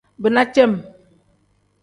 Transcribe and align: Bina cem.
Bina 0.23 0.43
cem. 0.53 0.73